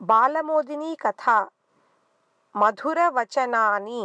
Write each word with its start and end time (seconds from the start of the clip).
बालमोदिनी 0.00 0.94
कथा 1.02 1.38
मधुरवचनानि 2.54 4.02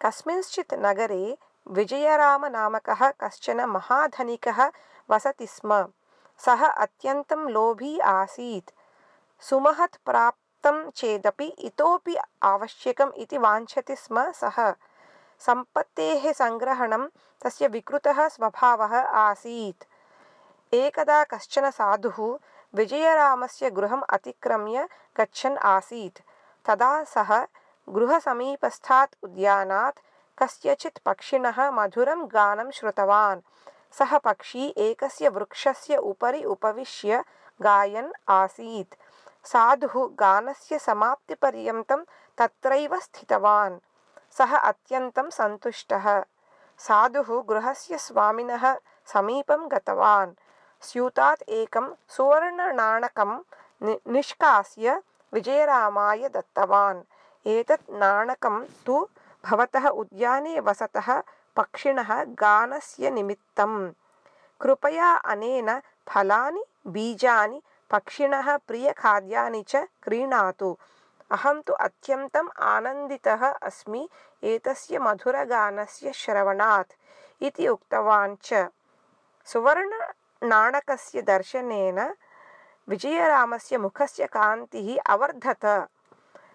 कस्मिंश्चित् 0.00 0.74
नगरे 0.84 1.36
विजयरामनामकः 1.66 3.08
कश्चन 3.22 3.60
महाधनिकः 3.68 4.62
वसति 5.08 5.46
स्म 5.46 5.84
सः 6.40 6.66
अत्यन्तं 6.66 7.48
लोभी 7.50 7.98
आसीत् 8.08 8.70
सुमहत् 9.42 9.96
प्राप्तं 10.06 10.88
चेदपि 10.96 11.46
इतोपि 11.66 12.16
आवश्यकम् 12.44 13.12
इति 13.22 13.38
वाञ्छति 13.38 13.96
स्म 13.96 14.30
सः 14.40 14.60
सम्पत्तेः 15.46 16.32
सङ्ग्रहणं 16.32 17.06
तस्य 17.44 17.68
विकृतः 17.68 18.26
स्वभावः 18.28 18.96
आसीत् 18.98 19.84
एकदा 20.72 21.22
कश्चन 21.32 21.70
साधुः 21.70 22.18
विजयरामस्य 22.75 23.69
गृहम् 23.69 24.03
अतिक्रम्य 24.09 24.89
गच्छन् 25.17 25.57
आसीत्। 25.57 26.21
तदा 26.65 27.03
सः 27.03 27.47
गृहसमीपस्थात् 27.89 29.15
उद्यानात् 29.23 29.99
कस्यचित् 30.39 30.99
पक्षिणः 31.05 31.71
मधुरं 31.71 32.25
गानं 32.25 32.71
श्रुतवान्। 32.71 33.41
सः 33.91 34.17
पक्षी 34.17 34.73
एकस्य 34.77 35.29
वृक्षस्य 35.29 35.97
उपरि 35.97 36.43
उपविश्य 36.43 37.23
गायन् 37.61 38.11
आसीत्। 38.29 38.95
साधुः 39.47 40.09
गानस्य 40.19 40.79
समाप्तिपर्यन्तं 40.79 42.03
तत्रैव 42.37 42.99
स्थितवान्। 42.99 43.79
सः 44.31 44.57
अत्यन्तं 44.57 45.29
सन्तुष्टः। 45.29 46.23
साधुः 46.77 47.43
गृहस्य 47.43 47.97
स्वामिनः 47.97 48.75
समीपं 49.05 49.67
गतवान्। 49.71 50.31
स्यूतात् 50.89 51.43
एकं 51.59 51.93
सुवर्णनाणकं 52.15 53.37
नि 53.85 53.95
निष्कास्य 54.13 54.99
विजयरामाय 55.33 56.27
दत्तवान्। 56.35 57.01
एतत् 57.55 57.89
नाणकं 58.01 58.63
तु 58.85 59.05
भवतः 59.45 59.87
उद्याने 60.01 60.59
वसतः 60.67 61.07
पक्षिणः 61.57 62.11
गानस्य 62.41 63.09
निमित्तं 63.11 63.91
कृपया 64.61 65.09
अनेन 65.33 65.69
फलानि 66.09 66.63
बीजानि 66.93 67.61
पक्षिणः 67.91 68.55
प्रियखाद्यानि 68.67 69.63
च 69.69 69.85
क्रीणातु। 70.03 70.75
अहं 71.35 71.61
तु 71.67 71.73
अत्यन्तम् 71.87 72.49
आनन्दितः 72.73 73.47
अस्मि 73.69 74.07
एतस्य 74.51 74.99
मधुरगानस्य 74.99 76.11
श्रवणात् 76.21 76.93
इति 77.47 77.67
उक्तवान् 77.67 78.35
च 78.43 78.67
सुवर्णनाणकस्य 80.41 81.21
दर्शनेन 81.21 82.15
विजयरामस्य 82.89 83.77
मुखस्य 83.77 84.25
कान्तिः 84.25 85.13
अवर्धत। 85.13 85.87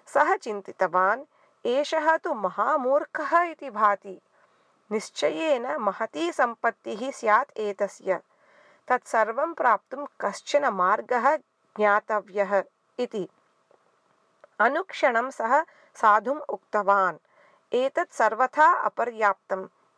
सः 0.07 0.37
चिन्तितवान्, 0.37 1.25
एषः 1.67 2.17
तु 2.17 2.35
महामूर्खः 2.35 3.43
इति 3.43 3.71
भाति। 3.71 4.21
निश्चयेन 4.93 5.77
महती 5.77 6.33
सम्पत्तिः 6.33 7.11
स्यात् 7.11 7.59
एतस्य। 7.59 8.21
तत्सर्वं 8.89 9.55
प्राप्तुं 9.55 10.07
कश्चन 10.21 10.67
मार्गः 10.67 11.37
ज्ञातव्यः 11.77 12.63
इति। 12.99 13.29
अनुक्षणं 14.61 15.31
सः 15.31 15.63
साधुम् 15.95 16.41
उक्तवान्। 16.49 17.17
एतत् 17.73 18.13
सर्वथा 18.13 18.67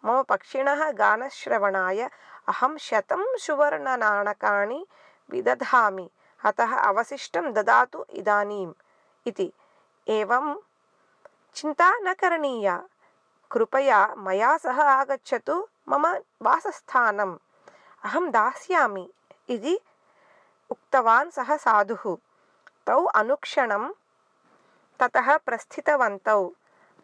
मम 0.05 0.23
पक्षिणः 0.23 0.91
गानश्रवणाय 0.91 2.03
अहं 2.49 2.77
शतं 2.77 3.37
सुवर्णनाणकानि 3.39 4.87
विदधामि। 5.31 6.11
अतः 6.45 6.77
अवशिष्टं 6.79 7.53
ददातु 7.53 8.05
इदानीम्। 8.11 8.73
इति। 9.27 9.53
एवं। 10.09 10.61
चिन्ता 11.55 11.99
न 11.99 12.13
करणीया। 12.13 12.89
कृपया 13.51 14.15
मया 14.19 14.57
सह 14.57 14.83
आगच्छतु 14.83 15.69
मम 15.89 16.07
वासस्थानम्। 16.43 17.37
अहं 18.05 18.31
दास्यामि। 18.31 19.11
इति 19.49 19.79
उक्तवान् 20.71 21.31
सः 21.31 21.57
साधुः। 21.57 22.17
तौ 22.87 23.05
अनुक्षणं 23.05 23.93
ततः 25.01 25.37
प्रस्थितवन्तौ। 25.37 26.53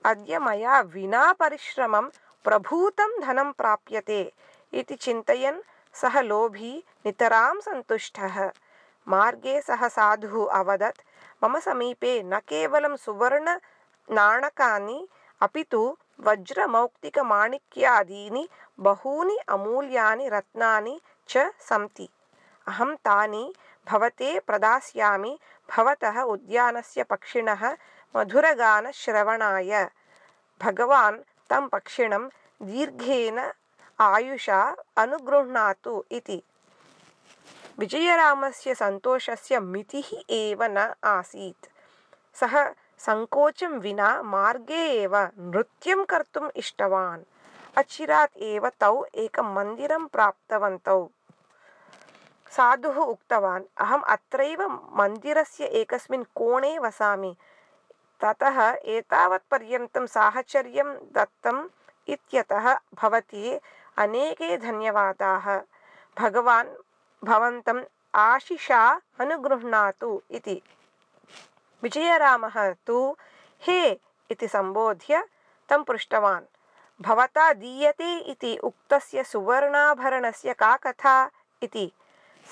अद्य 0.05 0.39
मया 0.39 0.81
विना 0.81 1.33
परिश्रमं 1.33 2.11
प्रभूतं 2.45 3.21
धनं 3.21 3.53
प्राप्यते 3.53 4.33
इति 4.73 4.95
चिन्तयन् 4.95 5.61
सः 5.95 6.21
लोभी 6.21 6.85
नितरां 7.07 7.61
सन्तुष्टः। 7.61 8.51
मार्गे 9.09 9.61
सः 9.61 9.89
साधुः 9.89 10.51
अवदत्, 10.51 11.03
मम 11.45 11.59
समीपे 11.59 12.23
न 12.23 12.39
केवलं 12.39 12.97
सुवर्णनाणकानि 12.97 15.09
अपि 15.41 15.63
तु 15.63 15.97
वज्रमौक्तिकमाणिक्यादीनि 16.21 18.49
बहूनि 18.81 19.39
अमूल्यानि 19.49 20.29
रत्नानि 20.29 21.01
च 21.29 21.51
सन्ति। 21.61 22.09
अहं 22.69 22.95
तानि 22.95 23.55
भवते 23.91 24.41
प्रदास्यामि, 24.41 25.39
भवतः 25.77 26.23
उद्यानस्य 26.23 27.03
पक्षिणः 27.03 27.77
मधुरगानश्रवणाय। 28.17 29.91
भगवान् 30.63 31.19
तं 31.51 31.69
पक्षिणं 31.69 32.29
दीर्घेन 32.63 33.51
आयुषा 34.01 34.77
अनुगृह्णातु 34.97 36.05
इति। 36.11 36.43
विजयरामस्य 37.79 38.75
सन्तोषस्य 38.75 39.61
मितिः 39.61 40.17
एव 40.31 40.59
न 40.63 40.95
आसीत्। 41.05 41.67
सः 42.37 42.73
सङ्कोचं 42.99 43.79
विना 43.79 44.23
मार्गे 44.23 44.83
एव 45.03 45.17
नृत्यं 45.39 46.05
कर्तुम् 46.05 46.51
इष्टवान्। 46.57 47.23
अचिरात् 47.77 48.37
एव 48.37 48.69
तौ 48.69 49.05
एकं 49.15 49.55
मन्दिरं 49.55 50.07
प्राप्तवन्तौ। 50.07 51.09
साधुः 52.51 52.95
उक्तवान् 52.95 53.65
अहम् 53.79 54.03
अत्रैव 54.03 54.63
मन्दिरस्य 54.69 55.65
एकस्मिन् 55.65 56.25
कोणे 56.25 56.79
वसामि 56.79 57.37
ततः 58.25 58.77
एतावत्पर्यन्तं 58.85 60.07
साहचर्यं 60.07 60.95
दत्तम् 61.13 61.69
इत्यतः 62.09 62.79
भवती 62.95 63.61
अनेके 63.97 64.57
धन्यवादाः। 64.57 65.61
भगवान् 66.19 66.69
भवन्तम् 67.25 67.85
आशिषा 68.15 69.01
अनुगृह्णातु 69.21 70.23
इति। 70.31 70.63
विजयरामः 71.83 72.73
तु 72.87 73.17
हे 73.61 74.01
इति 74.31 74.49
सम्बोध्य 74.49 75.29
तं 75.69 75.83
पृष्टवान्। 75.83 76.45
भवता 77.01 77.53
दीयते 77.53 78.19
इति 78.19 78.57
उक्तस्य 78.57 79.25
सुवर्णाभरणस्य 79.25 80.55
का 80.55 80.77
कथा 80.77 81.31
इति। 81.63 81.93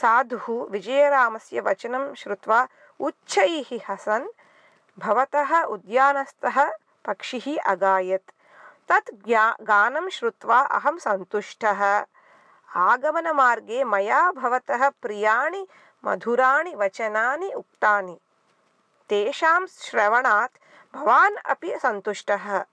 साधुः 0.03 0.67
विजयरामस्य 0.71 1.61
वचनं 1.61 2.15
श्रुत्वा 2.15 2.69
उच्चैः 3.01 3.81
हसन्। 3.89 4.29
भवतः 4.99 5.63
उद्यानस्थः 5.63 6.71
पक्षिः 7.05 7.63
अगायत्। 7.67 8.31
तत् 8.89 9.15
ज्ञा, 9.27 9.57
गानं 9.61 10.09
श्रुत्वा 10.09 10.61
अहं 10.61 10.99
सन्तुष्टः। 10.99 12.07
आगमनमार्गे 12.77 13.85
मया 13.85 14.33
भवतः 14.33 14.89
प्रियाणि, 14.89 15.67
मधुराणि, 16.05 16.75
वचनानि 16.75 17.53
उक्तानि। 17.53 18.21
तेषां 19.09 19.67
श्रवणात् 19.67 20.59
भवान् 20.97 21.37
अपि 21.37 21.79
सन्तुष्टः। 21.83 22.65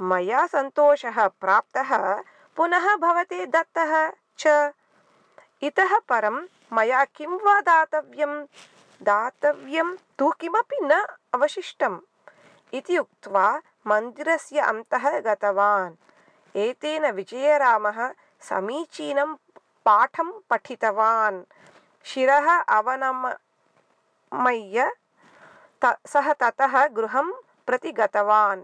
मया 0.00 0.46
सन्तोषः 0.46 1.28
प्राप्तः 1.28 2.22
पुनः 2.56 2.96
भवते 2.96 3.46
दत्तः 3.46 4.12
च। 4.38 4.72
इतः 5.62 5.98
परं 5.98 6.46
मया 6.72 7.04
किं 7.04 7.28
वा 7.28 7.60
दातव्यं? 7.60 8.44
दातव्यं 9.02 9.96
तु 10.18 10.30
किमपि 10.30 10.78
न 10.82 11.06
अवशिष्टम् 11.34 12.00
इति 12.74 12.98
उक्त्वा 12.98 13.62
मन्दिरस्य 13.86 14.60
अन्तः 14.60 15.20
गतवान्। 15.20 15.94
एतेन 16.56 17.10
विजयरामः 17.10 18.12
समीचीनं 18.40 19.34
पाठं 19.86 20.32
पठितवान्। 20.50 21.42
शिरः 22.04 22.60
अवनमय्य 22.60 23.36
त, 25.84 25.96
सः 26.06 26.32
ततः 26.32 26.86
गृहं 26.86 27.32
प्रति 27.66 27.92
गतवान्। 27.92 28.62